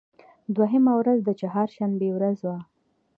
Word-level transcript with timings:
دوهمه 0.55 0.93
ورځ 0.99 1.19
د 1.23 1.29
چهار 1.41 1.67
شنبې 1.75 2.09
ورځ 2.17 2.39
وه. 2.47 2.57